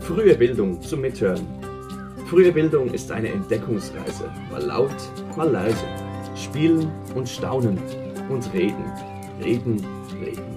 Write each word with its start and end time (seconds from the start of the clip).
Frühe 0.00 0.34
Bildung 0.36 0.80
zum 0.82 1.00
Mithören. 1.00 1.46
Frühe 2.26 2.52
Bildung 2.52 2.92
ist 2.92 3.10
eine 3.10 3.28
Entdeckungsreise, 3.28 4.30
mal 4.50 4.62
laut, 4.62 4.96
mal 5.36 5.50
leise. 5.50 5.84
Spielen 6.36 6.90
und 7.14 7.28
staunen 7.28 7.78
und 8.30 8.52
reden, 8.52 8.84
reden, 9.42 9.84
reden. 10.20 10.54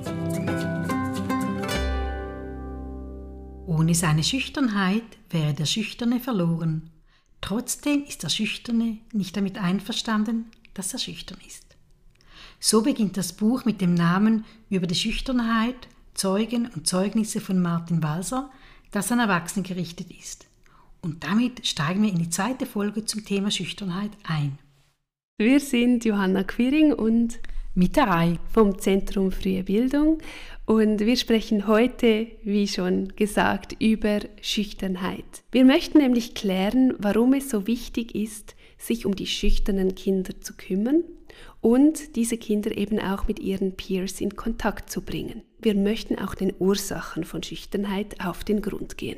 Ohne 3.65 3.93
seine 3.93 4.23
Schüchternheit 4.23 5.03
wäre 5.29 5.53
der 5.53 5.65
Schüchterne 5.65 6.19
verloren. 6.19 6.89
Trotzdem 7.41 8.03
ist 8.05 8.23
der 8.23 8.29
Schüchterne 8.29 8.97
nicht 9.11 9.35
damit 9.35 9.57
einverstanden, 9.57 10.45
dass 10.73 10.93
er 10.93 10.99
schüchtern 10.99 11.39
ist. 11.45 11.65
So 12.59 12.81
beginnt 12.81 13.17
das 13.17 13.33
Buch 13.33 13.65
mit 13.65 13.81
dem 13.81 13.93
Namen 13.93 14.45
Über 14.69 14.87
die 14.87 14.95
Schüchternheit, 14.95 15.87
Zeugen 16.17 16.67
und 16.75 16.87
Zeugnisse 16.87 17.39
von 17.39 17.61
Martin 17.61 18.03
Walser, 18.03 18.49
das 18.91 19.11
an 19.11 19.19
Erwachsene 19.19 19.65
gerichtet 19.65 20.07
ist. 20.11 20.47
Und 21.01 21.23
damit 21.23 21.65
steigen 21.65 22.01
wir 22.01 22.09
in 22.09 22.17
die 22.17 22.29
zweite 22.29 22.65
Folge 22.65 23.05
zum 23.05 23.23
Thema 23.23 23.51
Schüchternheit 23.51 24.11
ein. 24.23 24.57
Wir 25.37 25.59
sind 25.59 26.03
Johanna 26.03 26.43
Quiring 26.43 26.91
und 26.91 27.39
Mitterei 27.75 28.39
vom 28.51 28.79
Zentrum 28.79 29.31
Frühe 29.31 29.63
Bildung 29.63 30.17
und 30.65 30.99
wir 30.99 31.15
sprechen 31.15 31.67
heute, 31.67 32.25
wie 32.43 32.67
schon 32.67 33.15
gesagt, 33.15 33.75
über 33.79 34.21
Schüchternheit. 34.41 35.43
Wir 35.51 35.63
möchten 35.63 35.99
nämlich 35.99 36.33
klären, 36.33 36.95
warum 36.97 37.33
es 37.33 37.51
so 37.51 37.67
wichtig 37.67 38.15
ist, 38.15 38.55
sich 38.79 39.05
um 39.05 39.15
die 39.15 39.27
schüchternen 39.27 39.93
Kinder 39.93 40.41
zu 40.41 40.55
kümmern 40.55 41.03
und 41.61 42.15
diese 42.15 42.37
Kinder 42.37 42.75
eben 42.75 42.99
auch 42.99 43.27
mit 43.27 43.37
ihren 43.37 43.75
Peers 43.75 44.21
in 44.21 44.35
Kontakt 44.35 44.89
zu 44.89 45.01
bringen. 45.03 45.43
Wir 45.59 45.73
möchten 45.73 46.19
auch 46.19 46.35
den 46.35 46.53
Ursachen 46.59 47.23
von 47.23 47.41
Schüchternheit 47.41 48.23
auf 48.23 48.43
den 48.43 48.61
Grund 48.61 48.95
gehen. 48.95 49.17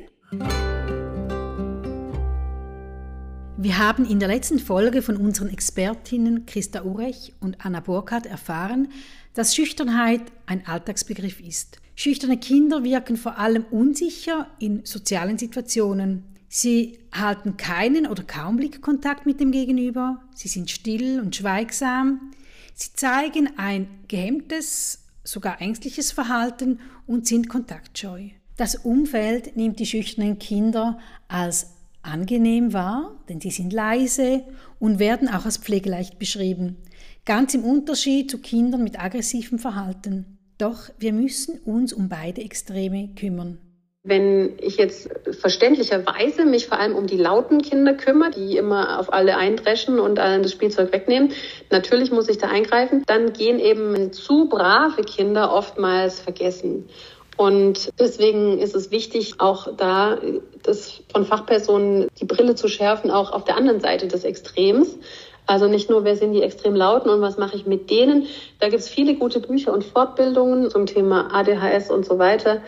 Wir 3.58 3.76
haben 3.76 4.06
in 4.06 4.18
der 4.20 4.28
letzten 4.28 4.58
Folge 4.58 5.02
von 5.02 5.18
unseren 5.18 5.50
Expertinnen 5.50 6.46
Christa 6.46 6.82
Urech 6.82 7.34
und 7.40 7.62
Anna 7.62 7.80
Burkhardt 7.80 8.24
erfahren, 8.24 8.88
dass 9.34 9.54
Schüchternheit 9.54 10.22
ein 10.46 10.66
Alltagsbegriff 10.66 11.40
ist. 11.40 11.78
Schüchterne 11.94 12.38
Kinder 12.38 12.84
wirken 12.84 13.18
vor 13.18 13.36
allem 13.36 13.66
unsicher 13.70 14.46
in 14.58 14.86
sozialen 14.86 15.36
Situationen. 15.36 16.24
Sie 16.48 17.00
halten 17.12 17.58
keinen 17.58 18.06
oder 18.06 18.22
kaum 18.22 18.56
Blickkontakt 18.56 19.26
mit 19.26 19.40
dem 19.40 19.52
Gegenüber. 19.52 20.22
Sie 20.34 20.48
sind 20.48 20.70
still 20.70 21.20
und 21.20 21.36
schweigsam. 21.36 22.32
Sie 22.72 22.94
zeigen 22.94 23.50
ein 23.58 23.88
gehemmtes, 24.08 24.99
sogar 25.24 25.60
ängstliches 25.60 26.12
Verhalten 26.12 26.80
und 27.06 27.26
sind 27.26 27.48
kontaktscheu. 27.48 28.30
Das 28.56 28.74
Umfeld 28.74 29.56
nimmt 29.56 29.78
die 29.78 29.86
schüchternen 29.86 30.38
Kinder 30.38 30.98
als 31.28 31.74
angenehm 32.02 32.72
wahr, 32.72 33.18
denn 33.28 33.40
sie 33.40 33.50
sind 33.50 33.72
leise 33.72 34.44
und 34.78 34.98
werden 34.98 35.28
auch 35.28 35.44
als 35.44 35.58
pflegeleicht 35.58 36.18
beschrieben, 36.18 36.76
ganz 37.24 37.54
im 37.54 37.64
Unterschied 37.64 38.30
zu 38.30 38.38
Kindern 38.38 38.82
mit 38.82 38.98
aggressivem 38.98 39.58
Verhalten. 39.58 40.38
Doch 40.58 40.90
wir 40.98 41.12
müssen 41.12 41.58
uns 41.60 41.92
um 41.92 42.08
beide 42.08 42.42
Extreme 42.42 43.14
kümmern. 43.14 43.58
Wenn 44.02 44.56
ich 44.60 44.78
jetzt 44.78 45.10
verständlicherweise 45.30 46.46
mich 46.46 46.68
vor 46.68 46.78
allem 46.78 46.94
um 46.96 47.06
die 47.06 47.18
lauten 47.18 47.60
Kinder 47.60 47.92
kümmere, 47.92 48.30
die 48.30 48.56
immer 48.56 48.98
auf 48.98 49.12
alle 49.12 49.36
eindreschen 49.36 50.00
und 50.00 50.18
allen 50.18 50.42
das 50.42 50.52
Spielzeug 50.52 50.90
wegnehmen, 50.90 51.32
natürlich 51.68 52.10
muss 52.10 52.30
ich 52.30 52.38
da 52.38 52.48
eingreifen, 52.48 53.02
dann 53.06 53.34
gehen 53.34 53.58
eben 53.58 54.10
zu 54.14 54.48
brave 54.48 55.02
Kinder 55.02 55.52
oftmals 55.52 56.18
vergessen. 56.18 56.88
Und 57.36 57.90
deswegen 57.98 58.58
ist 58.58 58.74
es 58.74 58.90
wichtig, 58.90 59.34
auch 59.38 59.76
da 59.76 60.18
das 60.62 61.02
von 61.12 61.26
Fachpersonen 61.26 62.08
die 62.18 62.26
Brille 62.26 62.54
zu 62.54 62.68
schärfen, 62.68 63.10
auch 63.10 63.32
auf 63.32 63.44
der 63.44 63.56
anderen 63.56 63.80
Seite 63.80 64.08
des 64.08 64.24
Extrems. 64.24 64.98
Also 65.46 65.66
nicht 65.66 65.90
nur, 65.90 66.04
wer 66.04 66.16
sind 66.16 66.32
die 66.32 66.42
extrem 66.42 66.74
lauten 66.74 67.10
und 67.10 67.22
was 67.22 67.36
mache 67.36 67.56
ich 67.56 67.66
mit 67.66 67.90
denen. 67.90 68.26
Da 68.60 68.68
gibt 68.68 68.82
es 68.82 68.88
viele 68.88 69.14
gute 69.16 69.40
Bücher 69.40 69.72
und 69.72 69.84
Fortbildungen 69.84 70.70
zum 70.70 70.86
Thema 70.86 71.34
ADHS 71.34 71.90
und 71.90 72.06
so 72.06 72.18
weiter. 72.18 72.62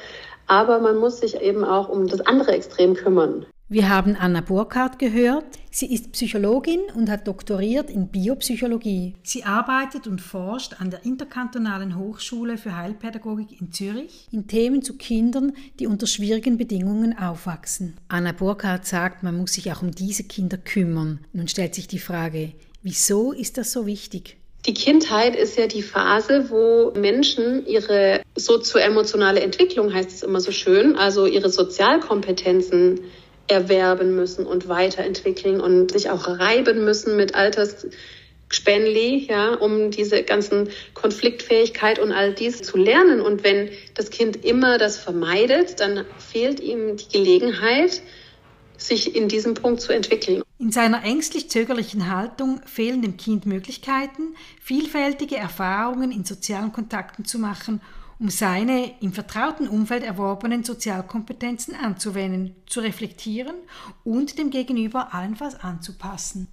Aber 0.46 0.80
man 0.80 0.96
muss 0.96 1.20
sich 1.20 1.40
eben 1.40 1.64
auch 1.64 1.88
um 1.88 2.06
das 2.06 2.20
andere 2.20 2.52
Extrem 2.52 2.94
kümmern. 2.94 3.46
Wir 3.72 3.88
haben 3.88 4.16
Anna 4.16 4.42
Burkhardt 4.42 4.98
gehört. 4.98 5.46
Sie 5.70 5.94
ist 5.94 6.12
Psychologin 6.12 6.80
und 6.94 7.08
hat 7.08 7.26
doktoriert 7.26 7.88
in 7.88 8.08
Biopsychologie. 8.08 9.14
Sie 9.22 9.44
arbeitet 9.44 10.06
und 10.06 10.20
forscht 10.20 10.78
an 10.78 10.90
der 10.90 11.06
Interkantonalen 11.06 11.96
Hochschule 11.96 12.58
für 12.58 12.76
Heilpädagogik 12.76 13.58
in 13.62 13.72
Zürich 13.72 14.28
in 14.30 14.46
Themen 14.46 14.82
zu 14.82 14.98
Kindern, 14.98 15.54
die 15.78 15.86
unter 15.86 16.06
schwierigen 16.06 16.58
Bedingungen 16.58 17.16
aufwachsen. 17.16 17.96
Anna 18.08 18.32
Burkhardt 18.32 18.84
sagt, 18.84 19.22
man 19.22 19.38
muss 19.38 19.54
sich 19.54 19.72
auch 19.72 19.80
um 19.80 19.92
diese 19.92 20.24
Kinder 20.24 20.58
kümmern. 20.58 21.20
Nun 21.32 21.48
stellt 21.48 21.74
sich 21.74 21.88
die 21.88 21.98
Frage, 21.98 22.52
wieso 22.82 23.32
ist 23.32 23.56
das 23.56 23.72
so 23.72 23.86
wichtig? 23.86 24.36
Die 24.66 24.74
Kindheit 24.74 25.34
ist 25.34 25.58
ja 25.58 25.66
die 25.66 25.82
Phase, 25.82 26.48
wo 26.48 26.92
Menschen 26.94 27.66
ihre 27.66 28.22
sozioemotionale 28.36 29.40
Entwicklung, 29.40 29.92
heißt 29.92 30.10
es 30.10 30.22
immer 30.22 30.40
so 30.40 30.52
schön, 30.52 30.96
also 30.96 31.26
ihre 31.26 31.50
Sozialkompetenzen 31.50 33.00
erwerben 33.48 34.14
müssen 34.14 34.46
und 34.46 34.68
weiterentwickeln 34.68 35.60
und 35.60 35.90
sich 35.90 36.10
auch 36.10 36.28
reiben 36.28 36.84
müssen 36.84 37.16
mit 37.16 37.34
Altersspenli, 37.34 39.26
ja, 39.28 39.54
um 39.54 39.90
diese 39.90 40.22
ganzen 40.22 40.68
Konfliktfähigkeit 40.94 41.98
und 41.98 42.12
all 42.12 42.32
dies 42.32 42.62
zu 42.62 42.76
lernen. 42.76 43.20
Und 43.20 43.42
wenn 43.42 43.70
das 43.94 44.10
Kind 44.10 44.44
immer 44.44 44.78
das 44.78 44.96
vermeidet, 44.96 45.80
dann 45.80 46.04
fehlt 46.18 46.60
ihm 46.60 46.96
die 46.96 47.08
Gelegenheit, 47.08 48.00
sich 48.76 49.16
in 49.16 49.26
diesem 49.26 49.54
Punkt 49.54 49.80
zu 49.80 49.92
entwickeln. 49.92 50.42
In 50.62 50.70
seiner 50.70 51.02
ängstlich-zögerlichen 51.02 52.08
Haltung 52.08 52.60
fehlen 52.66 53.02
dem 53.02 53.16
Kind 53.16 53.46
Möglichkeiten, 53.46 54.36
vielfältige 54.60 55.36
Erfahrungen 55.36 56.12
in 56.12 56.24
sozialen 56.24 56.70
Kontakten 56.70 57.24
zu 57.24 57.40
machen 57.40 57.80
um 58.20 58.28
seine 58.28 59.00
im 59.00 59.12
vertrauten 59.12 59.66
Umfeld 59.66 60.04
erworbenen 60.04 60.62
Sozialkompetenzen 60.62 61.74
anzuwenden, 61.74 62.54
zu 62.66 62.78
reflektieren 62.78 63.56
und 64.04 64.38
dem 64.38 64.50
Gegenüber 64.50 65.12
allenfalls 65.12 65.56
anzupassen. 65.58 66.46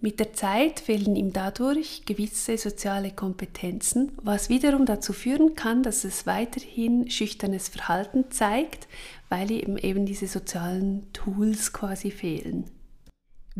Mit 0.00 0.18
der 0.18 0.32
Zeit 0.32 0.80
fehlen 0.80 1.14
ihm 1.14 1.34
dadurch 1.34 2.06
gewisse 2.06 2.56
soziale 2.56 3.10
Kompetenzen, 3.10 4.12
was 4.22 4.48
wiederum 4.48 4.86
dazu 4.86 5.12
führen 5.12 5.54
kann, 5.54 5.82
dass 5.82 6.04
es 6.04 6.26
weiterhin 6.26 7.10
schüchternes 7.10 7.68
Verhalten 7.68 8.30
zeigt, 8.30 8.88
weil 9.28 9.50
ihm 9.50 9.76
eben 9.76 10.06
diese 10.06 10.26
sozialen 10.26 11.12
Tools 11.12 11.74
quasi 11.74 12.10
fehlen. 12.10 12.77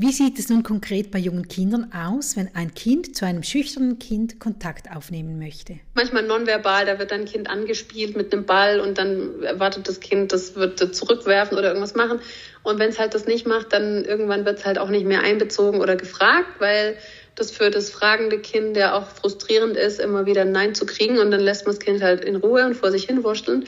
Wie 0.01 0.13
sieht 0.13 0.39
es 0.39 0.49
nun 0.49 0.63
konkret 0.63 1.11
bei 1.11 1.19
jungen 1.19 1.49
Kindern 1.49 1.91
aus, 1.93 2.37
wenn 2.37 2.55
ein 2.55 2.73
Kind 2.73 3.17
zu 3.17 3.25
einem 3.25 3.43
schüchternen 3.43 3.99
Kind 3.99 4.39
Kontakt 4.39 4.89
aufnehmen 4.95 5.41
möchte? 5.41 5.81
Manchmal 5.95 6.23
nonverbal, 6.23 6.87
da 6.87 7.01
wird 7.01 7.11
ein 7.11 7.25
Kind 7.25 7.51
angespielt 7.51 8.17
mit 8.17 8.33
einem 8.33 8.47
Ball 8.47 8.79
und 8.79 8.97
dann 8.97 9.43
erwartet 9.43 9.89
das 9.89 9.99
Kind, 9.99 10.33
das 10.33 10.55
wird 10.55 10.79
zurückwerfen 10.95 11.59
oder 11.59 11.71
irgendwas 11.71 11.97
machen. 11.97 12.21
Und 12.63 12.79
wenn 12.79 12.91
es 12.91 13.01
halt 13.01 13.13
das 13.13 13.27
nicht 13.27 13.45
macht, 13.45 13.73
dann 13.73 14.05
irgendwann 14.05 14.45
wird 14.45 14.61
es 14.61 14.65
halt 14.65 14.79
auch 14.79 14.89
nicht 14.89 15.05
mehr 15.05 15.25
einbezogen 15.25 15.81
oder 15.81 15.97
gefragt, 15.97 16.61
weil 16.61 16.97
das 17.35 17.51
für 17.51 17.73
das 17.73 17.91
fragende 17.91 18.39
Kind 18.39 18.77
ja 18.77 18.97
auch 18.97 19.09
frustrierend 19.09 19.77
ist, 19.77 19.99
immer 19.99 20.27
wieder 20.27 20.43
ein 20.43 20.53
Nein 20.53 20.77
zu 20.77 20.87
kriegen 20.87 21.19
und 21.19 21.33
dann 21.33 21.41
lässt 21.41 21.67
man 21.67 21.75
das 21.75 21.85
Kind 21.85 22.03
halt 22.05 22.25
in 22.25 22.37
Ruhe 22.37 22.65
und 22.65 22.77
vor 22.77 22.93
sich 22.93 23.07
hin 23.07 23.25
wursteln. 23.25 23.65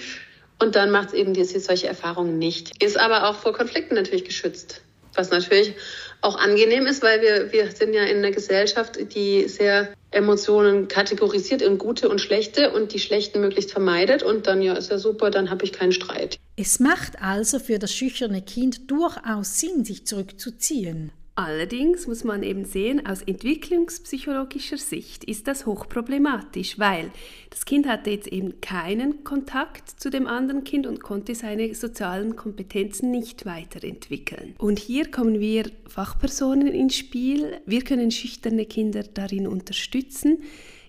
Und 0.60 0.76
dann 0.76 0.92
macht 0.92 1.08
es 1.08 1.14
eben 1.14 1.34
diese, 1.34 1.58
solche 1.58 1.88
Erfahrungen 1.88 2.38
nicht. 2.38 2.80
Ist 2.80 3.00
aber 3.00 3.28
auch 3.28 3.34
vor 3.34 3.52
Konflikten 3.52 3.96
natürlich 3.96 4.24
geschützt. 4.24 4.82
Was 5.16 5.30
natürlich 5.30 5.74
auch 6.22 6.38
angenehm 6.38 6.86
ist, 6.86 7.02
weil 7.02 7.20
wir, 7.22 7.52
wir 7.52 7.70
sind 7.70 7.94
ja 7.94 8.04
in 8.04 8.18
einer 8.18 8.30
Gesellschaft, 8.30 8.98
die 9.14 9.48
sehr 9.48 9.92
Emotionen 10.10 10.88
kategorisiert 10.88 11.62
in 11.62 11.78
gute 11.78 12.08
und 12.08 12.20
schlechte 12.20 12.72
und 12.72 12.92
die 12.92 12.98
schlechten 12.98 13.40
möglichst 13.40 13.70
vermeidet 13.70 14.22
und 14.22 14.46
dann 14.46 14.60
ja 14.60 14.74
ist 14.74 14.90
ja 14.90 14.98
super, 14.98 15.30
dann 15.30 15.50
habe 15.50 15.64
ich 15.64 15.72
keinen 15.72 15.92
Streit. 15.92 16.38
Es 16.56 16.80
macht 16.80 17.22
also 17.22 17.58
für 17.58 17.78
das 17.78 17.92
schüchterne 17.92 18.42
Kind 18.42 18.90
durchaus 18.90 19.60
Sinn, 19.60 19.84
sich 19.84 20.06
zurückzuziehen. 20.06 21.12
Allerdings 21.36 22.06
muss 22.06 22.24
man 22.24 22.42
eben 22.42 22.64
sehen, 22.64 23.06
aus 23.06 23.22
entwicklungspsychologischer 23.22 24.76
Sicht 24.76 25.24
ist 25.24 25.46
das 25.46 25.64
hochproblematisch, 25.64 26.78
weil 26.78 27.10
das 27.48 27.64
Kind 27.64 27.86
hatte 27.88 28.10
jetzt 28.10 28.28
eben 28.28 28.60
keinen 28.60 29.24
Kontakt 29.24 29.88
zu 29.88 30.10
dem 30.10 30.26
anderen 30.26 30.64
Kind 30.64 30.86
und 30.86 31.02
konnte 31.02 31.34
seine 31.34 31.74
sozialen 31.74 32.36
Kompetenzen 32.36 33.10
nicht 33.10 33.46
weiterentwickeln. 33.46 34.54
Und 34.58 34.78
hier 34.78 35.10
kommen 35.10 35.40
wir 35.40 35.70
Fachpersonen 35.88 36.68
ins 36.68 36.96
Spiel. 36.96 37.58
Wir 37.64 37.82
können 37.82 38.10
schüchterne 38.10 38.66
Kinder 38.66 39.02
darin 39.02 39.46
unterstützen, 39.46 40.42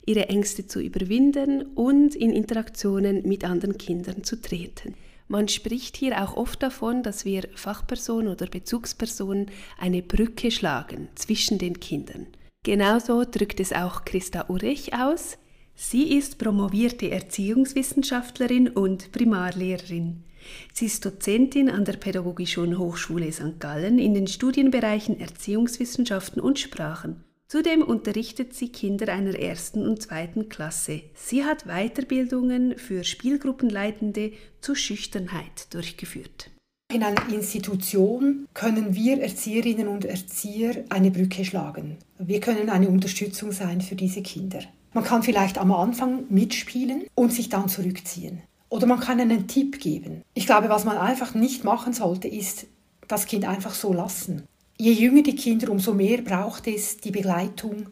ihre 0.06 0.28
Ängste 0.28 0.68
zu 0.68 0.82
überwinden 0.82 1.62
und 1.76 2.16
in 2.16 2.32
Interaktionen 2.34 3.28
mit 3.28 3.46
anderen 3.46 3.78
Kindern 3.78 4.24
zu 4.24 4.42
treten. 4.42 4.96
Man 5.32 5.48
spricht 5.48 5.96
hier 5.96 6.22
auch 6.22 6.36
oft 6.36 6.62
davon, 6.62 7.04
dass 7.04 7.24
wir 7.24 7.48
Fachpersonen 7.56 8.28
oder 8.28 8.48
Bezugspersonen 8.48 9.50
eine 9.78 10.02
Brücke 10.02 10.52
schlagen 10.52 11.08
zwischen 11.16 11.58
den 11.58 11.80
Kindern. 11.80 12.28
Genauso 12.66 13.24
drückt 13.24 13.62
es 13.62 13.72
auch 13.72 14.04
Christa 14.04 14.50
Urech 14.50 14.94
aus. 14.94 15.38
Sie 15.74 16.18
ist 16.18 16.38
promovierte 16.38 17.10
Erziehungswissenschaftlerin 17.10 18.68
und 18.68 19.14
Primarlehrerin. 19.14 20.26
Sie 20.74 20.88
ist 20.88 21.06
Dozentin 21.06 21.70
an 21.70 21.86
der 21.86 21.94
Pädagogischen 21.94 22.78
Hochschule 22.78 23.32
St. 23.32 23.58
Gallen 23.58 24.00
in 24.00 24.14
den 24.14 24.28
Studienbereichen 24.28 25.18
Erziehungswissenschaften 25.18 26.42
und 26.42 26.60
Sprachen. 26.60 27.24
Zudem 27.52 27.82
unterrichtet 27.82 28.54
sie 28.54 28.70
Kinder 28.70 29.12
einer 29.12 29.38
ersten 29.38 29.86
und 29.86 30.02
zweiten 30.02 30.48
Klasse. 30.48 31.02
Sie 31.16 31.44
hat 31.44 31.66
Weiterbildungen 31.66 32.78
für 32.78 33.04
Spielgruppenleitende 33.04 34.32
zur 34.62 34.78
Schüchternheit 34.78 35.68
durchgeführt. 35.74 36.50
In 36.94 37.04
einer 37.04 37.28
Institution 37.30 38.48
können 38.54 38.96
wir 38.96 39.22
Erzieherinnen 39.22 39.90
und 39.90 40.06
Erzieher 40.06 40.86
eine 40.88 41.12
Brücke 41.12 41.44
schlagen. 41.44 41.98
Wir 42.20 42.40
können 42.40 42.70
eine 42.70 42.88
Unterstützung 42.88 43.52
sein 43.52 43.82
für 43.82 43.96
diese 43.96 44.22
Kinder. 44.22 44.62
Man 44.94 45.04
kann 45.04 45.22
vielleicht 45.22 45.58
am 45.58 45.74
Anfang 45.74 46.24
mitspielen 46.30 47.04
und 47.16 47.34
sich 47.34 47.50
dann 47.50 47.68
zurückziehen. 47.68 48.44
Oder 48.70 48.88
man 48.88 49.02
kann 49.02 49.20
einen 49.20 49.50
Tipp 49.50 49.82
geben. 49.82 50.22
Ich 50.36 50.46
glaube, 50.46 50.70
was 50.70 50.86
man 50.86 50.98
einfach 50.98 51.34
nicht 51.34 51.66
machen 51.66 51.92
sollte, 51.92 52.30
ist 52.30 52.68
das 53.10 53.26
Kind 53.26 53.44
einfach 53.44 53.74
so 53.74 53.92
lassen. 53.92 54.44
Je 54.82 54.94
jünger 54.94 55.22
die 55.22 55.36
Kinder, 55.36 55.70
umso 55.70 55.94
mehr 55.94 56.24
braucht 56.24 56.66
es 56.66 56.98
die 56.98 57.12
Begleitung 57.12 57.86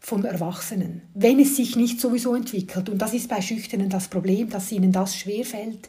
von 0.00 0.24
Erwachsenen. 0.24 1.02
Wenn 1.14 1.38
es 1.38 1.54
sich 1.54 1.76
nicht 1.76 2.00
sowieso 2.00 2.34
entwickelt, 2.34 2.88
und 2.88 2.98
das 2.98 3.14
ist 3.14 3.28
bei 3.28 3.40
Schüchternen 3.40 3.88
das 3.88 4.08
Problem, 4.08 4.50
dass 4.50 4.72
ihnen 4.72 4.90
das 4.90 5.16
schwerfällt, 5.16 5.88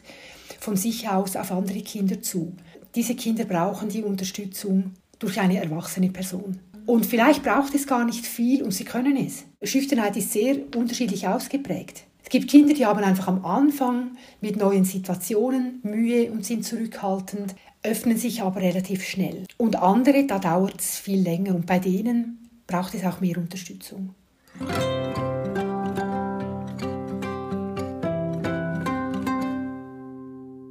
von 0.60 0.76
sich 0.76 1.08
aus 1.08 1.34
auf 1.34 1.50
andere 1.50 1.80
Kinder 1.80 2.22
zu. 2.22 2.52
Diese 2.94 3.16
Kinder 3.16 3.46
brauchen 3.46 3.88
die 3.88 4.04
Unterstützung 4.04 4.92
durch 5.18 5.40
eine 5.40 5.60
erwachsene 5.60 6.10
Person. 6.10 6.60
Und 6.86 7.04
vielleicht 7.04 7.42
braucht 7.42 7.74
es 7.74 7.88
gar 7.88 8.04
nicht 8.04 8.24
viel 8.24 8.62
und 8.62 8.70
sie 8.70 8.84
können 8.84 9.16
es. 9.16 9.42
Schüchternheit 9.60 10.16
ist 10.16 10.30
sehr 10.30 10.54
unterschiedlich 10.76 11.26
ausgeprägt. 11.26 12.04
Es 12.24 12.30
gibt 12.30 12.50
Kinder, 12.50 12.72
die 12.72 12.86
haben 12.86 13.04
einfach 13.04 13.28
am 13.28 13.44
Anfang 13.44 14.16
mit 14.40 14.56
neuen 14.56 14.86
Situationen 14.86 15.80
Mühe 15.82 16.32
und 16.32 16.46
sind 16.46 16.64
zurückhaltend, 16.64 17.54
öffnen 17.82 18.16
sich 18.16 18.40
aber 18.40 18.62
relativ 18.62 19.04
schnell. 19.04 19.44
Und 19.58 19.76
andere, 19.76 20.26
da 20.26 20.38
dauert 20.38 20.80
es 20.80 20.98
viel 20.98 21.20
länger 21.20 21.54
und 21.54 21.66
bei 21.66 21.78
denen 21.78 22.48
braucht 22.66 22.94
es 22.94 23.04
auch 23.04 23.20
mehr 23.20 23.36
Unterstützung. 23.36 24.14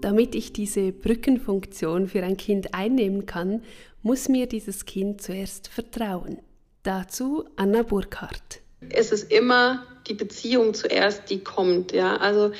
Damit 0.01 0.33
ich 0.33 0.53
diese 0.53 0.91
Brückenfunktion 0.91 2.07
für 2.07 2.23
ein 2.23 2.35
Kind 2.35 2.73
einnehmen 2.73 3.27
kann, 3.27 3.61
muss 4.01 4.27
mir 4.27 4.47
dieses 4.47 4.85
Kind 4.85 5.21
zuerst 5.21 5.67
vertrauen. 5.67 6.39
Dazu 6.81 7.45
Anna 7.55 7.83
Burkhardt. 7.83 8.62
Es 8.89 9.11
ist 9.11 9.31
immer 9.31 9.83
die 10.07 10.13
Beziehung 10.13 10.73
zuerst, 10.73 11.29
die 11.29 11.39
kommt. 11.39 11.93
Ja, 11.93 12.17
also 12.17 12.51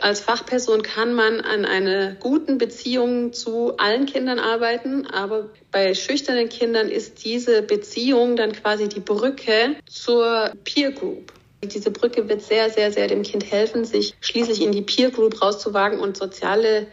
als 0.00 0.20
Fachperson 0.20 0.82
kann 0.82 1.14
man 1.14 1.40
an 1.40 1.64
einer 1.64 2.12
guten 2.14 2.58
Beziehung 2.58 3.32
zu 3.32 3.76
allen 3.76 4.06
Kindern 4.06 4.38
arbeiten, 4.38 5.06
aber 5.06 5.48
bei 5.70 5.94
schüchternen 5.94 6.48
Kindern 6.48 6.88
ist 6.88 7.24
diese 7.24 7.62
Beziehung 7.62 8.36
dann 8.36 8.52
quasi 8.52 8.88
die 8.88 9.00
Brücke 9.00 9.76
zur 9.86 10.52
Peer 10.64 10.92
Group. 10.92 11.32
Diese 11.64 11.92
Brücke 11.92 12.28
wird 12.28 12.42
sehr, 12.42 12.70
sehr, 12.70 12.90
sehr 12.90 13.06
dem 13.06 13.22
Kind 13.22 13.50
helfen, 13.50 13.84
sich 13.84 14.14
schließlich 14.20 14.62
in 14.62 14.72
die 14.72 14.82
Peer 14.82 15.10
Group 15.10 15.40
rauszuwagen 15.40 16.00
und 16.00 16.16
soziale 16.16 16.88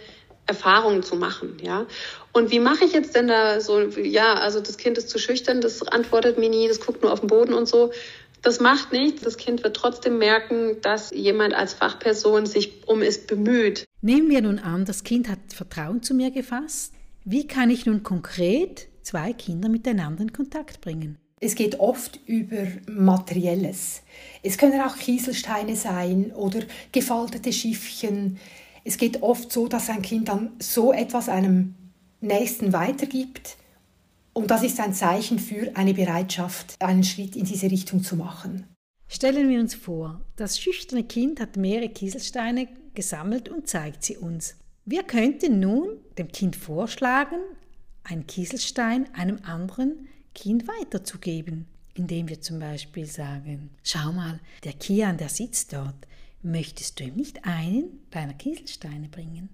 Erfahrungen 0.45 1.03
zu 1.03 1.15
machen, 1.15 1.57
ja. 1.61 1.85
Und 2.31 2.51
wie 2.51 2.59
mache 2.59 2.85
ich 2.85 2.93
jetzt 2.93 3.15
denn 3.15 3.27
da 3.27 3.59
so, 3.61 3.79
ja, 3.79 4.35
also 4.35 4.59
das 4.59 4.77
Kind 4.77 4.97
ist 4.97 5.09
zu 5.09 5.19
schüchtern, 5.19 5.61
das 5.61 5.83
antwortet 5.83 6.37
mir 6.37 6.49
nie, 6.49 6.67
das 6.67 6.79
guckt 6.79 7.01
nur 7.01 7.11
auf 7.11 7.19
den 7.19 7.27
Boden 7.27 7.53
und 7.53 7.67
so. 7.67 7.91
Das 8.41 8.59
macht 8.59 8.91
nichts. 8.91 9.21
Das 9.21 9.37
Kind 9.37 9.63
wird 9.63 9.75
trotzdem 9.75 10.17
merken, 10.17 10.77
dass 10.81 11.11
jemand 11.11 11.53
als 11.53 11.73
Fachperson 11.73 12.45
sich 12.45 12.87
um 12.87 13.01
es 13.01 13.25
bemüht. 13.25 13.85
Nehmen 14.01 14.29
wir 14.29 14.41
nun 14.41 14.59
an, 14.59 14.85
das 14.85 15.03
Kind 15.03 15.27
hat 15.29 15.39
Vertrauen 15.53 16.01
zu 16.01 16.13
mir 16.13 16.31
gefasst. 16.31 16.93
Wie 17.25 17.47
kann 17.47 17.69
ich 17.69 17.85
nun 17.85 18.03
konkret 18.03 18.87
zwei 19.01 19.33
Kinder 19.33 19.69
miteinander 19.69 20.21
in 20.21 20.33
Kontakt 20.33 20.81
bringen? 20.81 21.17
Es 21.41 21.55
geht 21.55 21.79
oft 21.79 22.19
über 22.25 22.67
Materielles. 22.89 24.01
Es 24.43 24.57
können 24.57 24.81
auch 24.81 24.97
Kieselsteine 24.97 25.75
sein 25.75 26.31
oder 26.33 26.59
gefaltete 26.91 27.53
Schiffchen. 27.53 28.39
Es 28.83 28.97
geht 28.97 29.21
oft 29.21 29.51
so, 29.51 29.67
dass 29.67 29.89
ein 29.89 30.01
Kind 30.01 30.27
dann 30.27 30.51
so 30.59 30.91
etwas 30.91 31.29
einem 31.29 31.75
Nächsten 32.21 32.73
weitergibt 32.73 33.55
und 34.39 34.49
das 34.49 34.63
ist 34.63 34.79
ein 34.79 34.93
Zeichen 34.93 35.37
für 35.37 35.75
eine 35.75 35.93
Bereitschaft, 35.93 36.75
einen 36.79 37.03
Schritt 37.03 37.35
in 37.35 37.43
diese 37.43 37.69
Richtung 37.69 38.03
zu 38.03 38.15
machen. 38.15 38.65
Stellen 39.09 39.49
wir 39.49 39.59
uns 39.59 39.75
vor, 39.75 40.21
das 40.37 40.57
schüchterne 40.57 41.03
Kind 41.03 41.41
hat 41.41 41.57
mehrere 41.57 41.89
Kieselsteine 41.89 42.69
gesammelt 42.93 43.49
und 43.49 43.67
zeigt 43.67 44.05
sie 44.05 44.15
uns. 44.15 44.55
Wir 44.85 45.03
könnten 45.03 45.59
nun 45.59 45.89
dem 46.17 46.29
Kind 46.29 46.55
vorschlagen, 46.55 47.39
einen 48.03 48.27
Kieselstein 48.27 49.13
einem 49.13 49.39
anderen 49.43 50.07
Kind 50.33 50.69
weiterzugeben, 50.69 51.65
indem 51.93 52.29
wir 52.29 52.39
zum 52.39 52.59
Beispiel 52.59 53.07
sagen, 53.07 53.71
schau 53.83 54.13
mal, 54.13 54.39
der 54.63 54.73
Kian, 54.73 55.17
der 55.17 55.29
sitzt 55.29 55.73
dort, 55.73 56.07
möchtest 56.41 56.97
du 56.99 57.03
ihm 57.03 57.15
nicht 57.15 57.43
einen 57.43 57.99
deiner 58.09 58.35
Kieselsteine 58.35 59.09
bringen? 59.09 59.49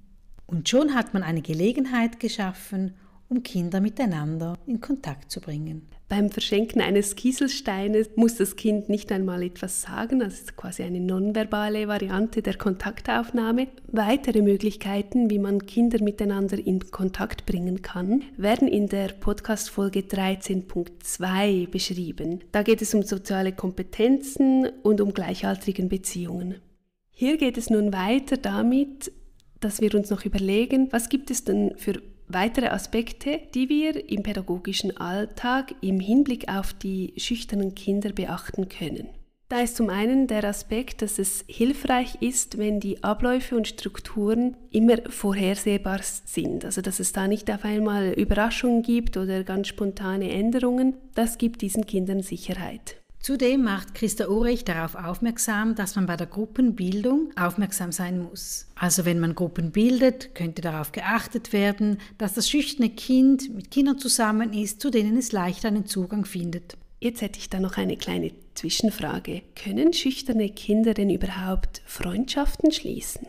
Und 0.45 0.69
schon 0.69 0.93
hat 0.93 1.15
man 1.15 1.23
eine 1.23 1.41
Gelegenheit 1.41 2.19
geschaffen, 2.19 2.93
um 3.29 3.43
Kinder 3.43 3.81
miteinander 3.81 4.55
in 4.67 4.81
Kontakt 4.81 5.31
zu 5.31 5.41
bringen. 5.41 5.87
Beim 6.07 6.29
Verschenken 6.29 6.81
eines 6.81 7.15
Kieselsteines 7.15 8.09
muss 8.15 8.35
das 8.35 8.55
Kind 8.55 8.89
nicht 8.89 9.11
einmal 9.11 9.41
etwas 9.41 9.81
sagen, 9.81 10.19
das 10.19 10.35
ist 10.35 10.55
quasi 10.55 10.83
eine 10.83 10.99
nonverbale 10.99 11.87
Variante 11.87 12.43
der 12.43 12.57
Kontaktaufnahme. 12.57 13.69
Weitere 13.87 14.43
Möglichkeiten, 14.43 15.31
wie 15.31 15.39
man 15.39 15.65
Kinder 15.65 16.03
miteinander 16.03 16.59
in 16.59 16.91
Kontakt 16.91 17.47
bringen 17.47 17.81
kann, 17.81 18.21
werden 18.37 18.67
in 18.67 18.87
der 18.87 19.07
Podcast-Folge 19.07 20.01
13.2 20.01 21.69
beschrieben. 21.71 22.41
Da 22.51 22.61
geht 22.61 22.83
es 22.83 22.93
um 22.93 23.01
soziale 23.01 23.53
Kompetenzen 23.53 24.67
und 24.83 25.01
um 25.01 25.11
gleichaltrigen 25.11 25.89
Beziehungen. 25.89 26.61
Hier 27.09 27.37
geht 27.37 27.57
es 27.57 27.71
nun 27.71 27.91
weiter 27.93 28.37
damit, 28.37 29.11
dass 29.59 29.81
wir 29.81 29.95
uns 29.95 30.11
noch 30.11 30.23
überlegen, 30.23 30.89
was 30.91 31.09
gibt 31.09 31.31
es 31.31 31.45
denn 31.45 31.75
für 31.77 31.99
weitere 32.27 32.67
Aspekte, 32.67 33.39
die 33.53 33.69
wir 33.69 34.09
im 34.09 34.23
pädagogischen 34.23 34.97
Alltag 34.97 35.75
im 35.81 35.99
Hinblick 35.99 36.49
auf 36.49 36.73
die 36.73 37.13
schüchternen 37.17 37.75
Kinder 37.75 38.11
beachten 38.11 38.69
können. 38.69 39.09
Da 39.47 39.61
ist 39.61 39.75
zum 39.75 39.89
einen 39.89 40.25
der 40.25 40.43
Aspekt, 40.43 41.03
dass 41.03 41.19
es 41.19 41.45
hilfreich 41.47 42.17
ist, 42.19 42.57
wenn 42.57 42.79
die 42.79 43.03
Abläufe 43.03 43.55
und 43.55 43.67
Strukturen 43.67 44.57
immer 44.71 44.97
vorhersehbar 45.07 45.99
sind. 46.01 46.65
Also 46.65 46.81
dass 46.81 46.99
es 46.99 47.13
da 47.13 47.27
nicht 47.27 47.51
auf 47.51 47.63
einmal 47.63 48.13
Überraschungen 48.13 48.81
gibt 48.81 49.17
oder 49.17 49.43
ganz 49.43 49.67
spontane 49.67 50.31
Änderungen. 50.31 50.95
Das 51.13 51.37
gibt 51.37 51.61
diesen 51.61 51.85
Kindern 51.85 52.23
Sicherheit. 52.23 53.04
Zudem 53.25 53.63
macht 53.63 53.95
Christa 53.95 54.27
Urech 54.27 54.65
darauf 54.65 54.93
aufmerksam, 54.93 55.73
dass 55.73 55.95
man 55.95 56.05
bei 56.05 56.15
der 56.15 56.27
Gruppenbildung 56.27 57.31
aufmerksam 57.35 57.91
sein 57.91 58.21
muss. 58.21 58.67
Also 58.75 59.03
wenn 59.03 59.19
man 59.19 59.33
Gruppen 59.33 59.71
bildet, 59.71 60.35
könnte 60.35 60.61
darauf 60.61 60.91
geachtet 60.91 61.51
werden, 61.51 61.97
dass 62.19 62.35
das 62.35 62.47
schüchterne 62.47 62.91
Kind 62.91 63.51
mit 63.55 63.71
Kindern 63.71 63.97
zusammen 63.97 64.53
ist, 64.53 64.79
zu 64.79 64.91
denen 64.91 65.17
es 65.17 65.31
leicht 65.31 65.65
einen 65.65 65.87
Zugang 65.87 66.25
findet. 66.25 66.77
Jetzt 66.99 67.23
hätte 67.23 67.39
ich 67.39 67.49
da 67.49 67.59
noch 67.59 67.77
eine 67.77 67.97
kleine 67.97 68.29
Zwischenfrage. 68.53 69.41
Können 69.55 69.91
schüchterne 69.91 70.49
Kinder 70.49 70.93
denn 70.93 71.09
überhaupt 71.09 71.81
Freundschaften 71.87 72.71
schließen? 72.71 73.25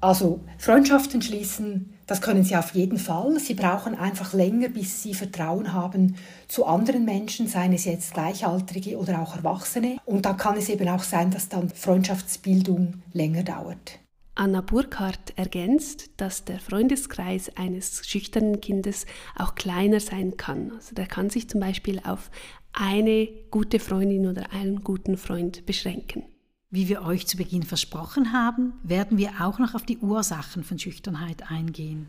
Also 0.00 0.40
Freundschaften 0.58 1.20
schließen, 1.22 1.94
das 2.06 2.20
können 2.20 2.44
sie 2.44 2.56
auf 2.56 2.72
jeden 2.74 2.98
Fall. 2.98 3.38
Sie 3.40 3.54
brauchen 3.54 3.96
einfach 3.96 4.32
länger, 4.32 4.68
bis 4.68 5.02
sie 5.02 5.12
Vertrauen 5.12 5.72
haben 5.72 6.16
zu 6.46 6.64
anderen 6.66 7.04
Menschen, 7.04 7.48
seien 7.48 7.72
es 7.72 7.84
jetzt 7.84 8.14
Gleichaltrige 8.14 8.96
oder 8.96 9.20
auch 9.20 9.36
Erwachsene. 9.36 9.96
Und 10.06 10.24
da 10.24 10.34
kann 10.34 10.56
es 10.56 10.68
eben 10.68 10.88
auch 10.88 11.02
sein, 11.02 11.30
dass 11.30 11.48
dann 11.48 11.68
Freundschaftsbildung 11.68 13.02
länger 13.12 13.42
dauert. 13.42 13.98
Anna 14.36 14.60
Burkhardt 14.60 15.32
ergänzt, 15.36 16.10
dass 16.16 16.44
der 16.44 16.60
Freundeskreis 16.60 17.50
eines 17.56 18.06
schüchternen 18.06 18.60
Kindes 18.60 19.04
auch 19.36 19.56
kleiner 19.56 19.98
sein 19.98 20.36
kann. 20.36 20.70
Also 20.76 20.94
der 20.94 21.06
kann 21.06 21.28
sich 21.28 21.50
zum 21.50 21.60
Beispiel 21.60 22.00
auf 22.04 22.30
eine 22.72 23.28
gute 23.50 23.80
Freundin 23.80 24.28
oder 24.28 24.52
einen 24.52 24.84
guten 24.84 25.16
Freund 25.16 25.66
beschränken. 25.66 26.22
Wie 26.70 26.90
wir 26.90 27.00
euch 27.00 27.26
zu 27.26 27.38
Beginn 27.38 27.62
versprochen 27.62 28.34
haben, 28.34 28.74
werden 28.82 29.16
wir 29.16 29.40
auch 29.40 29.58
noch 29.58 29.74
auf 29.74 29.84
die 29.84 29.96
Ursachen 29.96 30.64
von 30.64 30.78
Schüchternheit 30.78 31.50
eingehen. 31.50 32.08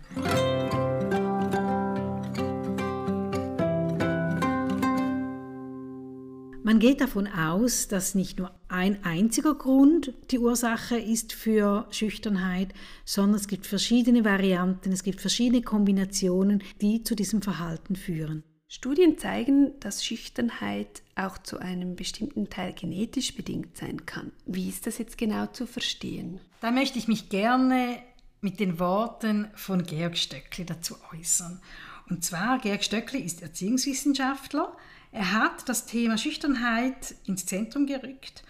Man 6.62 6.80
geht 6.80 7.00
davon 7.00 7.28
aus, 7.28 7.88
dass 7.88 8.16
nicht 8.16 8.38
nur 8.38 8.52
ein 8.68 9.02
einziger 9.06 9.56
Grund 9.56 10.14
die 10.30 10.40
Ursache 10.40 10.98
ist 10.98 11.32
für 11.32 11.88
Schüchternheit, 11.90 12.74
sondern 13.06 13.40
es 13.40 13.48
gibt 13.48 13.66
verschiedene 13.66 14.26
Varianten, 14.26 14.92
es 14.92 15.04
gibt 15.04 15.22
verschiedene 15.22 15.62
Kombinationen, 15.62 16.62
die 16.82 17.02
zu 17.04 17.16
diesem 17.16 17.42
Verhalten 17.42 17.96
führen. 17.96 18.44
Studien 18.72 19.18
zeigen, 19.18 19.80
dass 19.80 20.06
Schüchternheit 20.06 21.02
auch 21.16 21.40
zu 21.40 21.58
einem 21.58 21.96
bestimmten 21.96 22.52
Teil 22.52 22.74
genetisch 22.74 23.34
bedingt 23.34 23.76
sein 23.76 24.06
kann. 24.06 24.32
Wie 24.46 24.70
ist 24.70 24.86
das 24.86 25.00
jetzt 25.00 25.18
genau 25.18 25.48
zu 25.48 25.66
verstehen? 25.66 26.40
Da 26.62 26.70
möchte 26.70 27.00
ich 27.00 27.08
mich 27.08 27.30
gerne 27.30 27.98
mit 28.42 28.60
den 28.60 28.78
Worten 28.78 29.48
von 29.56 29.82
Georg 29.84 30.16
Stöckli 30.16 30.66
dazu 30.66 30.96
äußern. 31.12 31.60
Und 32.12 32.24
zwar, 32.24 32.60
Georg 32.60 32.84
Stöckli 32.84 33.20
ist 33.20 33.42
Erziehungswissenschaftler. 33.42 34.78
Er 35.12 35.34
hat 35.34 35.68
das 35.68 35.88
Thema 35.88 36.20
Schüchternheit 36.20 37.16
ins 37.26 37.48
Zentrum 37.48 37.88
gerückt 37.88 38.44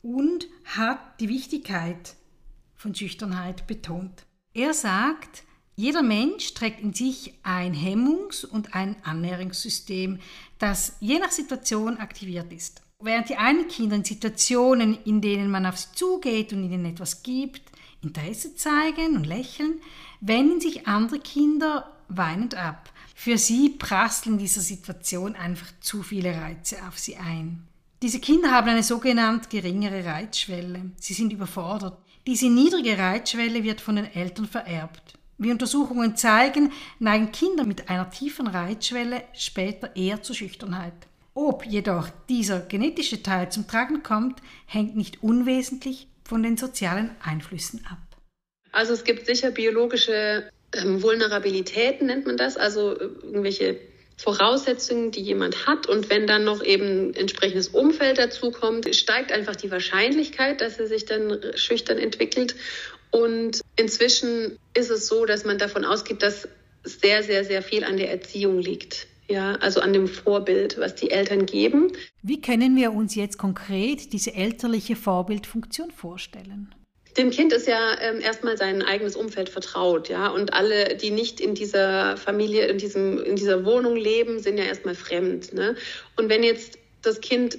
und 0.00 0.48
hat 0.64 1.20
die 1.20 1.28
Wichtigkeit 1.28 2.16
von 2.74 2.94
Schüchternheit 2.94 3.66
betont. 3.66 4.24
Er 4.54 4.72
sagt, 4.72 5.44
jeder 5.76 6.02
Mensch 6.02 6.54
trägt 6.54 6.80
in 6.80 6.94
sich 6.94 7.34
ein 7.42 7.74
Hemmungs- 7.74 8.46
und 8.46 8.74
ein 8.74 8.96
Annäherungssystem, 9.04 10.18
das 10.58 10.96
je 11.00 11.18
nach 11.18 11.30
Situation 11.30 11.98
aktiviert 11.98 12.50
ist. 12.50 12.80
Während 12.98 13.28
die 13.28 13.36
einen 13.36 13.68
Kinder 13.68 13.96
in 13.96 14.04
Situationen, 14.04 14.96
in 15.04 15.20
denen 15.20 15.50
man 15.50 15.66
auf 15.66 15.76
sie 15.76 15.92
zugeht 15.94 16.54
und 16.54 16.64
ihnen 16.64 16.86
etwas 16.86 17.22
gibt, 17.22 17.60
Interesse 18.02 18.56
zeigen 18.56 19.16
und 19.16 19.26
lächeln, 19.26 19.82
wenden 20.22 20.62
sich 20.62 20.86
andere 20.86 21.18
Kinder 21.18 21.92
weinend 22.08 22.54
ab. 22.54 22.90
Für 23.14 23.36
sie 23.36 23.68
prasseln 23.68 24.34
in 24.34 24.38
dieser 24.38 24.62
Situation 24.62 25.36
einfach 25.36 25.68
zu 25.80 26.02
viele 26.02 26.34
Reize 26.34 26.78
auf 26.88 26.98
sie 26.98 27.16
ein. 27.16 27.68
Diese 28.02 28.20
Kinder 28.20 28.50
haben 28.50 28.68
eine 28.68 28.82
sogenannte 28.82 29.48
geringere 29.50 30.06
Reizschwelle. 30.06 30.90
Sie 30.98 31.12
sind 31.12 31.34
überfordert. 31.34 31.98
Diese 32.26 32.48
niedrige 32.48 32.96
Reizschwelle 32.96 33.62
wird 33.62 33.82
von 33.82 33.96
den 33.96 34.06
Eltern 34.06 34.46
vererbt. 34.46 35.18
Wie 35.38 35.50
Untersuchungen 35.50 36.16
zeigen, 36.16 36.72
neigen 36.98 37.30
Kinder 37.30 37.64
mit 37.64 37.90
einer 37.90 38.10
tiefen 38.10 38.46
Reizschwelle 38.46 39.22
später 39.34 39.94
eher 39.94 40.22
zur 40.22 40.34
Schüchternheit. 40.34 40.94
Ob 41.34 41.66
jedoch 41.66 42.08
dieser 42.30 42.60
genetische 42.60 43.22
Teil 43.22 43.52
zum 43.52 43.68
Tragen 43.68 44.02
kommt, 44.02 44.40
hängt 44.64 44.96
nicht 44.96 45.22
unwesentlich 45.22 46.08
von 46.24 46.42
den 46.42 46.56
sozialen 46.56 47.10
Einflüssen 47.22 47.84
ab. 47.90 47.98
Also 48.72 48.94
es 48.94 49.04
gibt 49.04 49.26
sicher 49.26 49.50
biologische 49.50 50.50
ähm, 50.72 51.02
Vulnerabilitäten, 51.02 52.06
nennt 52.06 52.26
man 52.26 52.38
das, 52.38 52.56
also 52.56 52.98
äh, 52.98 53.04
irgendwelche 53.22 53.78
Voraussetzungen, 54.16 55.10
die 55.10 55.20
jemand 55.20 55.66
hat. 55.66 55.86
Und 55.86 56.08
wenn 56.08 56.26
dann 56.26 56.44
noch 56.44 56.64
eben 56.64 57.12
entsprechendes 57.14 57.68
Umfeld 57.68 58.18
dazu 58.18 58.50
kommt, 58.50 58.92
steigt 58.94 59.30
einfach 59.30 59.56
die 59.56 59.70
Wahrscheinlichkeit, 59.70 60.60
dass 60.62 60.78
er 60.78 60.86
sich 60.86 61.04
dann 61.04 61.38
schüchtern 61.54 61.98
entwickelt. 61.98 62.56
Und 63.16 63.62
inzwischen 63.76 64.58
ist 64.74 64.90
es 64.90 65.06
so, 65.06 65.24
dass 65.24 65.46
man 65.46 65.56
davon 65.56 65.86
ausgeht, 65.86 66.22
dass 66.22 66.46
sehr, 66.84 67.22
sehr, 67.22 67.44
sehr 67.44 67.62
viel 67.62 67.82
an 67.82 67.96
der 67.96 68.10
Erziehung 68.10 68.58
liegt. 68.58 69.06
Ja, 69.26 69.54
also 69.54 69.80
an 69.80 69.94
dem 69.94 70.06
Vorbild, 70.06 70.78
was 70.78 70.96
die 70.96 71.10
Eltern 71.10 71.46
geben. 71.46 71.92
Wie 72.22 72.42
können 72.42 72.76
wir 72.76 72.92
uns 72.92 73.14
jetzt 73.14 73.38
konkret 73.38 74.12
diese 74.12 74.34
elterliche 74.34 74.96
Vorbildfunktion 74.96 75.90
vorstellen? 75.92 76.74
Dem 77.16 77.30
Kind 77.30 77.54
ist 77.54 77.66
ja 77.66 77.98
ähm, 78.02 78.20
erstmal 78.20 78.58
sein 78.58 78.82
eigenes 78.82 79.16
Umfeld 79.16 79.48
vertraut, 79.48 80.10
ja. 80.10 80.28
Und 80.28 80.52
alle, 80.52 80.96
die 80.96 81.10
nicht 81.10 81.40
in 81.40 81.54
dieser 81.54 82.18
Familie, 82.18 82.66
in 82.66 82.76
diesem, 82.76 83.18
in 83.24 83.34
dieser 83.36 83.64
Wohnung 83.64 83.96
leben, 83.96 84.40
sind 84.40 84.58
ja 84.58 84.64
erstmal 84.64 84.94
fremd. 84.94 85.54
Ne? 85.54 85.74
Und 86.16 86.28
wenn 86.28 86.42
jetzt 86.42 86.78
das 87.00 87.22
Kind 87.22 87.58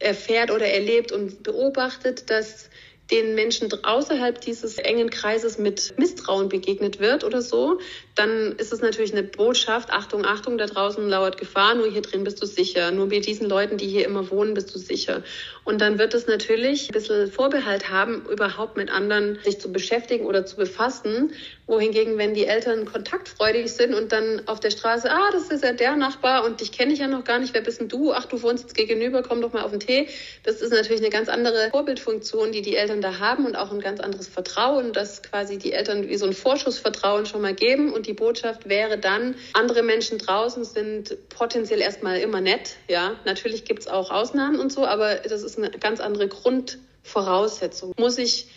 erfährt 0.00 0.50
oder 0.50 0.66
erlebt 0.66 1.12
und 1.12 1.44
beobachtet, 1.44 2.28
dass 2.28 2.68
den 3.10 3.34
Menschen 3.34 3.68
außerhalb 3.84 4.40
dieses 4.40 4.78
engen 4.78 5.10
Kreises 5.10 5.58
mit 5.58 5.94
Misstrauen 5.96 6.48
begegnet 6.48 6.98
wird 6.98 7.24
oder 7.24 7.40
so, 7.40 7.78
dann 8.16 8.52
ist 8.56 8.72
es 8.72 8.80
natürlich 8.80 9.12
eine 9.12 9.22
Botschaft, 9.22 9.90
Achtung, 9.90 10.24
Achtung, 10.24 10.58
da 10.58 10.66
draußen 10.66 11.06
lauert 11.08 11.38
Gefahr, 11.38 11.74
nur 11.74 11.90
hier 11.90 12.02
drin 12.02 12.24
bist 12.24 12.42
du 12.42 12.46
sicher. 12.46 12.90
Nur 12.90 13.08
bei 13.08 13.20
diesen 13.20 13.48
Leuten, 13.48 13.76
die 13.76 13.86
hier 13.86 14.06
immer 14.06 14.30
wohnen, 14.30 14.54
bist 14.54 14.74
du 14.74 14.78
sicher. 14.78 15.22
Und 15.64 15.80
dann 15.80 15.98
wird 15.98 16.14
es 16.14 16.26
natürlich 16.26 16.88
ein 16.88 16.92
bisschen 16.92 17.30
Vorbehalt 17.30 17.90
haben, 17.90 18.24
überhaupt 18.30 18.76
mit 18.76 18.90
anderen 18.90 19.38
sich 19.44 19.60
zu 19.60 19.70
beschäftigen 19.70 20.24
oder 20.24 20.46
zu 20.46 20.56
befassen. 20.56 21.32
Wohingegen, 21.66 22.16
wenn 22.16 22.34
die 22.34 22.46
Eltern 22.46 22.86
kontaktfreudig 22.86 23.72
sind 23.72 23.92
und 23.92 24.12
dann 24.12 24.42
auf 24.46 24.60
der 24.60 24.70
Straße, 24.70 25.10
ah, 25.10 25.30
das 25.32 25.50
ist 25.50 25.64
ja 25.64 25.72
der 25.72 25.96
Nachbar 25.96 26.44
und 26.44 26.60
dich 26.60 26.72
kenne 26.72 26.92
ich 26.92 27.00
ja 27.00 27.08
noch 27.08 27.24
gar 27.24 27.38
nicht, 27.38 27.52
wer 27.54 27.60
bist 27.60 27.80
denn 27.80 27.88
du? 27.88 28.12
Ach, 28.12 28.24
du 28.24 28.40
wohnst 28.42 28.64
jetzt 28.64 28.76
gegenüber, 28.76 29.22
komm 29.22 29.40
doch 29.42 29.52
mal 29.52 29.62
auf 29.62 29.72
den 29.72 29.80
Tee. 29.80 30.08
Das 30.44 30.62
ist 30.62 30.70
natürlich 30.72 31.00
eine 31.02 31.10
ganz 31.10 31.28
andere 31.28 31.70
Vorbildfunktion, 31.70 32.52
die 32.52 32.62
die 32.62 32.76
Eltern 32.76 32.95
da 33.00 33.18
haben 33.18 33.46
und 33.46 33.56
auch 33.56 33.72
ein 33.72 33.80
ganz 33.80 34.00
anderes 34.00 34.28
Vertrauen, 34.28 34.92
dass 34.92 35.22
quasi 35.22 35.58
die 35.58 35.72
Eltern 35.72 36.08
wie 36.08 36.16
so 36.16 36.26
ein 36.26 36.32
Vorschussvertrauen 36.32 37.26
schon 37.26 37.42
mal 37.42 37.54
geben 37.54 37.92
und 37.92 38.06
die 38.06 38.12
Botschaft 38.12 38.68
wäre 38.68 38.98
dann, 38.98 39.34
andere 39.52 39.82
Menschen 39.82 40.18
draußen 40.18 40.64
sind 40.64 41.16
potenziell 41.28 41.80
erstmal 41.80 42.18
immer 42.18 42.40
nett. 42.40 42.76
Ja, 42.88 43.16
natürlich 43.24 43.64
gibt 43.64 43.80
es 43.80 43.88
auch 43.88 44.10
Ausnahmen 44.10 44.60
und 44.60 44.72
so, 44.72 44.84
aber 44.84 45.16
das 45.16 45.42
ist 45.42 45.58
eine 45.58 45.70
ganz 45.70 46.00
andere 46.00 46.28
Grundvoraussetzung. 46.28 47.94
Muss 47.98 48.18
ich 48.18 48.48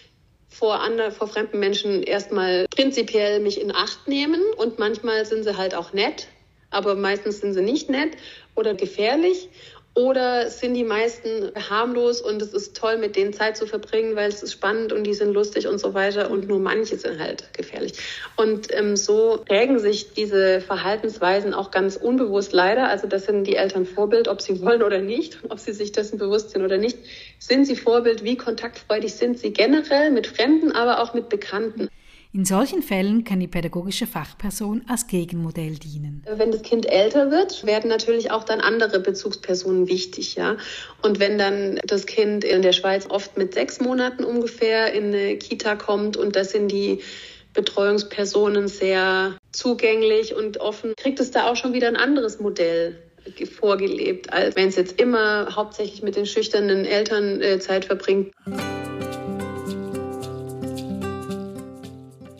vor, 0.49 0.81
andre, 0.81 1.11
vor 1.11 1.27
fremden 1.27 1.59
Menschen 1.59 2.03
erstmal 2.03 2.65
prinzipiell 2.69 3.39
mich 3.39 3.61
in 3.61 3.73
Acht 3.73 4.07
nehmen 4.07 4.41
und 4.57 4.79
manchmal 4.79 5.25
sind 5.25 5.43
sie 5.43 5.57
halt 5.57 5.75
auch 5.75 5.93
nett, 5.93 6.27
aber 6.71 6.95
meistens 6.95 7.39
sind 7.39 7.53
sie 7.53 7.61
nicht 7.61 7.89
nett 7.89 8.17
oder 8.55 8.73
gefährlich. 8.73 9.49
Oder 9.95 10.49
sind 10.49 10.75
die 10.75 10.83
meisten 10.83 11.51
harmlos 11.69 12.21
und 12.21 12.41
es 12.41 12.53
ist 12.53 12.77
toll, 12.77 12.97
mit 12.97 13.15
denen 13.15 13.33
Zeit 13.33 13.57
zu 13.57 13.65
verbringen, 13.65 14.15
weil 14.15 14.29
es 14.29 14.43
ist 14.43 14.53
spannend 14.53 14.93
und 14.93 15.03
die 15.03 15.13
sind 15.13 15.33
lustig 15.33 15.67
und 15.67 15.79
so 15.79 15.93
weiter 15.93 16.29
und 16.31 16.47
nur 16.47 16.59
manche 16.59 16.97
sind 16.97 17.19
halt 17.19 17.51
gefährlich. 17.53 17.93
Und 18.37 18.73
ähm, 18.73 18.95
so 18.95 19.43
prägen 19.45 19.79
sich 19.79 20.13
diese 20.13 20.61
Verhaltensweisen 20.61 21.53
auch 21.53 21.71
ganz 21.71 21.97
unbewusst 21.97 22.53
leider. 22.53 22.87
Also 22.87 23.07
das 23.07 23.25
sind 23.25 23.45
die 23.45 23.55
Eltern 23.55 23.85
Vorbild, 23.85 24.27
ob 24.27 24.41
sie 24.41 24.61
wollen 24.61 24.83
oder 24.83 24.99
nicht, 24.99 25.39
ob 25.49 25.59
sie 25.59 25.73
sich 25.73 25.91
dessen 25.91 26.17
bewusst 26.17 26.51
sind 26.51 26.63
oder 26.63 26.77
nicht. 26.77 26.97
Sind 27.39 27.65
sie 27.65 27.75
Vorbild? 27.75 28.23
Wie 28.23 28.37
kontaktfreudig 28.37 29.15
sind 29.15 29.39
sie 29.39 29.51
generell 29.51 30.11
mit 30.11 30.27
Fremden, 30.27 30.71
aber 30.71 31.01
auch 31.01 31.13
mit 31.13 31.29
Bekannten? 31.29 31.89
In 32.31 32.45
solchen 32.45 32.83
Fällen 32.83 33.23
kann 33.23 33.39
die 33.39 33.47
pädagogische 33.47 34.05
Fachperson 34.05 34.83
als 34.87 35.07
Gegenmodell 35.07 35.77
dienen. 35.77 36.23
Wenn 36.31 36.51
das 36.51 36.61
Kind 36.61 36.85
älter 36.85 37.31
wird, 37.31 37.65
werden 37.65 37.89
natürlich 37.89 38.29
auch 38.29 38.43
dann 38.43 38.61
andere 38.61 38.99
Bezugspersonen 38.99 39.87
wichtig, 39.87 40.35
ja. 40.35 40.57
Und 41.01 41.19
wenn 41.19 41.39
dann 41.39 41.79
das 41.87 42.05
Kind 42.05 42.43
in 42.43 42.61
der 42.61 42.73
Schweiz 42.73 43.07
oft 43.09 43.35
mit 43.35 43.55
sechs 43.55 43.79
Monaten 43.79 44.23
ungefähr 44.23 44.93
in 44.93 45.05
eine 45.05 45.37
Kita 45.37 45.75
kommt 45.75 46.17
und 46.17 46.35
das 46.35 46.51
sind 46.51 46.71
die 46.71 47.01
Betreuungspersonen 47.55 48.67
sehr 48.67 49.35
zugänglich 49.51 50.35
und 50.35 50.59
offen, 50.59 50.93
kriegt 50.97 51.19
es 51.19 51.31
da 51.31 51.49
auch 51.49 51.55
schon 51.55 51.73
wieder 51.73 51.87
ein 51.87 51.95
anderes 51.95 52.39
Modell 52.39 52.99
vorgelebt, 53.59 54.31
als 54.31 54.55
wenn 54.55 54.67
es 54.67 54.75
jetzt 54.75 55.01
immer 55.01 55.55
hauptsächlich 55.55 56.03
mit 56.03 56.15
den 56.15 56.27
schüchternen 56.27 56.85
Eltern 56.85 57.41
äh, 57.41 57.57
Zeit 57.59 57.85
verbringt. 57.85 58.31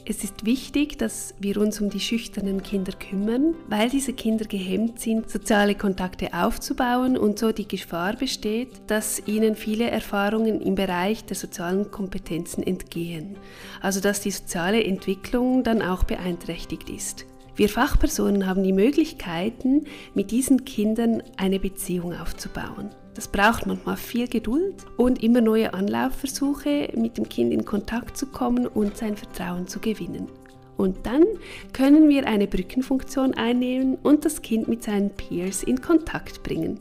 Es 0.10 0.24
ist 0.24 0.44
wichtig, 0.44 0.98
dass 0.98 1.36
wir 1.38 1.58
uns 1.58 1.80
um 1.80 1.92
die 1.92 2.00
schüchternen 2.00 2.64
Kinder 2.64 2.94
kümmern, 2.94 3.54
weil 3.68 3.92
diese 3.92 4.12
Kinder 4.12 4.46
gehemmt 4.46 5.00
sind, 5.00 5.30
soziale 5.30 5.76
Kontakte 5.76 6.34
aufzubauen 6.34 7.16
und 7.16 7.38
so 7.38 7.52
die 7.52 7.68
Gefahr 7.68 8.16
besteht, 8.16 8.70
dass 8.88 9.22
ihnen 9.28 9.54
viele 9.56 9.92
Erfahrungen 9.92 10.62
im 10.62 10.74
Bereich 10.74 11.26
der 11.26 11.36
sozialen 11.36 11.92
Kompetenzen 11.92 12.64
entgehen, 12.64 13.36
also 13.82 14.00
dass 14.00 14.22
die 14.22 14.32
soziale 14.32 14.84
Entwicklung 14.84 15.64
dann 15.64 15.84
auch 15.84 16.04
beeinträchtigt 16.06 16.90
ist. 16.90 17.28
Wir 17.56 17.70
Fachpersonen 17.70 18.48
haben 18.48 18.64
die 18.64 18.74
Möglichkeiten, 18.74 19.84
mit 20.16 20.32
diesen 20.32 20.66
Kindern 20.66 21.22
eine 21.38 21.60
Beziehung 21.60 22.16
aufzubauen. 22.16 22.90
Das 23.20 23.28
braucht 23.28 23.66
manchmal 23.66 23.98
viel 23.98 24.30
Geduld 24.30 24.76
und 24.96 25.22
immer 25.22 25.42
neue 25.42 25.74
Anlaufversuche, 25.74 26.94
mit 26.96 27.18
dem 27.18 27.28
Kind 27.28 27.52
in 27.52 27.66
Kontakt 27.66 28.16
zu 28.16 28.28
kommen 28.28 28.66
und 28.66 28.96
sein 28.96 29.18
Vertrauen 29.18 29.68
zu 29.68 29.82
gewinnen. 29.82 30.30
Und 30.78 31.06
dann 31.06 31.26
können 31.74 32.08
wir 32.08 32.26
eine 32.26 32.48
Brückenfunktion 32.48 33.34
einnehmen 33.34 33.98
und 34.04 34.24
das 34.24 34.42
Kind 34.42 34.70
mit 34.70 34.84
seinen 34.84 35.10
Peers 35.10 35.64
in 35.64 35.82
Kontakt 35.82 36.44
bringen. 36.44 36.80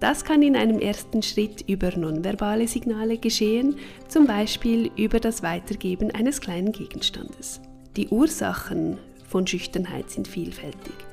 Das 0.00 0.22
kann 0.22 0.42
in 0.42 0.54
einem 0.54 0.80
ersten 0.80 1.22
Schritt 1.22 1.64
über 1.66 1.96
nonverbale 1.96 2.68
Signale 2.68 3.16
geschehen, 3.16 3.76
zum 4.06 4.26
Beispiel 4.26 4.90
über 4.96 5.18
das 5.18 5.42
Weitergeben 5.42 6.10
eines 6.10 6.42
kleinen 6.42 6.72
Gegenstandes. 6.72 7.62
Die 7.96 8.08
Ursachen 8.08 8.98
von 9.26 9.46
Schüchternheit 9.46 10.10
sind 10.10 10.28
vielfältig. 10.28 11.07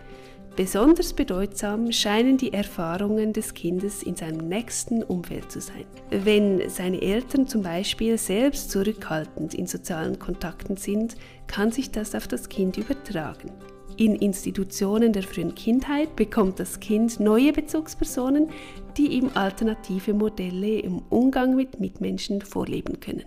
Besonders 0.56 1.12
bedeutsam 1.12 1.92
scheinen 1.92 2.38
die 2.38 2.54
Erfahrungen 2.54 3.34
des 3.34 3.54
Kindes 3.54 4.04
in 4.04 4.16
seinem 4.16 4.48
nächsten 4.48 5.04
Umfeld 5.04 5.52
zu 5.52 5.60
sein. 5.60 5.84
Wenn 6.12 6.70
seine 6.70 7.02
Eltern 7.02 7.46
zum 7.46 7.62
Beispiel 7.62 8.18
selbst 8.18 8.72
zurückhaltend 8.72 9.54
in 9.54 9.68
sozialen 9.68 10.18
Kontakten 10.18 10.78
sind, 10.78 11.18
kann 11.48 11.74
sich 11.74 11.92
das 11.92 12.16
auf 12.16 12.30
das 12.30 12.48
Kind 12.48 12.78
übertragen. 12.78 13.52
In 13.98 14.16
Institutionen 14.16 15.12
der 15.12 15.24
frühen 15.24 15.56
Kindheit 15.56 16.16
bekommt 16.16 16.60
das 16.62 16.80
Kind 16.80 17.20
neue 17.20 17.52
Bezugspersonen, 17.52 18.50
die 18.96 19.08
ihm 19.08 19.32
alternative 19.34 20.14
Modelle 20.14 20.80
im 20.80 21.00
Umgang 21.10 21.58
mit 21.58 21.82
Mitmenschen 21.82 22.42
vorleben 22.42 23.02
können. 23.02 23.26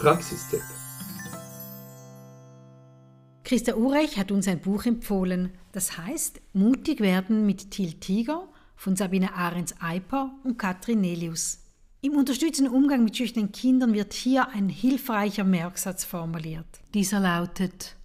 Praxistipp 0.00 0.62
Christa 3.50 3.74
Urech 3.74 4.16
hat 4.16 4.30
uns 4.30 4.46
ein 4.46 4.60
Buch 4.60 4.86
empfohlen, 4.86 5.50
das 5.72 5.98
heißt 5.98 6.40
Mutig 6.52 7.00
werden 7.00 7.46
mit 7.46 7.72
Til 7.72 7.94
Tiger 7.94 8.46
von 8.76 8.94
Sabine 8.94 9.34
Ahrens-Eiper 9.34 10.32
und 10.44 10.56
Katrin 10.56 11.00
Nelius. 11.00 11.58
Im 12.00 12.12
unterstützenden 12.12 12.72
Umgang 12.72 13.02
mit 13.02 13.16
schüchternen 13.16 13.50
Kindern 13.50 13.92
wird 13.92 14.12
hier 14.12 14.50
ein 14.50 14.68
hilfreicher 14.68 15.42
Merksatz 15.42 16.04
formuliert. 16.04 16.64
Dieser 16.94 17.18
lautet 17.18 17.96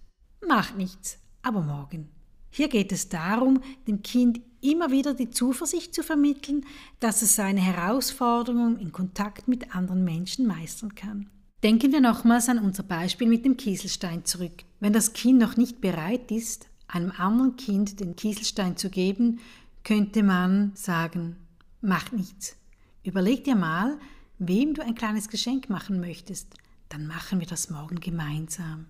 Macht 0.44 0.76
nichts, 0.76 1.18
aber 1.42 1.62
morgen. 1.62 2.08
Hier 2.50 2.66
geht 2.66 2.90
es 2.90 3.08
darum, 3.08 3.60
dem 3.86 4.02
Kind 4.02 4.40
immer 4.62 4.90
wieder 4.90 5.14
die 5.14 5.30
Zuversicht 5.30 5.94
zu 5.94 6.02
vermitteln, 6.02 6.66
dass 6.98 7.22
es 7.22 7.36
seine 7.36 7.60
Herausforderungen 7.60 8.80
in 8.80 8.90
Kontakt 8.90 9.46
mit 9.46 9.76
anderen 9.76 10.02
Menschen 10.02 10.48
meistern 10.48 10.96
kann. 10.96 11.30
Denken 11.62 11.90
wir 11.92 12.00
nochmals 12.00 12.48
an 12.48 12.58
unser 12.58 12.82
Beispiel 12.82 13.28
mit 13.28 13.44
dem 13.44 13.56
Kieselstein 13.56 14.24
zurück. 14.24 14.64
Wenn 14.78 14.92
das 14.92 15.14
Kind 15.14 15.38
noch 15.38 15.56
nicht 15.56 15.80
bereit 15.80 16.30
ist, 16.30 16.68
einem 16.86 17.12
anderen 17.16 17.56
Kind 17.56 18.00
den 18.00 18.14
Kieselstein 18.14 18.76
zu 18.76 18.90
geben, 18.90 19.40
könnte 19.82 20.22
man 20.22 20.72
sagen, 20.74 21.36
mach 21.80 22.12
nichts. 22.12 22.56
Überleg 23.02 23.44
dir 23.44 23.56
mal, 23.56 23.98
wem 24.38 24.74
du 24.74 24.82
ein 24.82 24.94
kleines 24.94 25.28
Geschenk 25.28 25.70
machen 25.70 26.00
möchtest. 26.00 26.54
Dann 26.90 27.06
machen 27.06 27.40
wir 27.40 27.46
das 27.46 27.70
morgen 27.70 28.00
gemeinsam. 28.00 28.86